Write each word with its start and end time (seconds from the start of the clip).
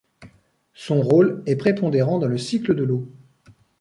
Son 0.73 0.99
rôle 0.99 1.43
est 1.45 1.57
prépondérant 1.57 2.17
dans 2.17 2.25
le 2.25 2.39
cycle 2.39 2.73
de 2.73 2.81
l'eau. 2.83 3.07